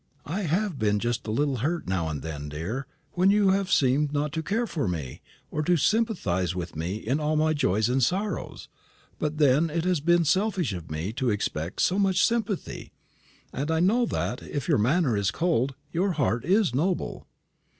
"I 0.25 0.39
have 0.41 0.79
been 0.79 0.97
just 0.97 1.27
a 1.27 1.31
little 1.31 1.57
hurt 1.57 1.85
now 1.87 2.09
and 2.09 2.23
then, 2.23 2.49
dear, 2.49 2.87
when 3.11 3.29
you 3.29 3.49
have 3.51 3.71
seemed 3.71 4.11
not 4.11 4.31
to 4.33 4.41
care 4.41 4.65
for 4.65 4.87
me, 4.87 5.21
or 5.51 5.61
to 5.61 5.77
sympathise 5.77 6.55
with 6.55 6.75
me 6.75 6.95
in 6.95 7.19
all 7.19 7.35
my 7.35 7.53
joys 7.53 7.87
and 7.87 8.01
sorrows; 8.01 8.67
but 9.19 9.37
then 9.37 9.69
it 9.69 9.83
has 9.85 9.99
been 9.99 10.25
selfish 10.25 10.73
of 10.73 10.89
me 10.89 11.13
to 11.13 11.29
expect 11.29 11.83
so 11.83 11.99
much 11.99 12.25
sympathy, 12.25 12.91
and 13.53 13.69
I 13.69 13.79
know 13.79 14.07
that, 14.07 14.41
if 14.41 14.67
your 14.67 14.79
manner 14.79 15.15
is 15.15 15.29
cold, 15.29 15.75
your 15.91 16.13
heart 16.13 16.45
is 16.45 16.73
noble." 16.73 17.27